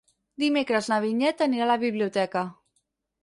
Dimecres 0.43 0.87
na 0.91 0.97
Vinyet 1.03 1.43
anirà 1.47 1.67
a 1.67 1.71
la 1.73 1.77
biblioteca. 1.85 2.45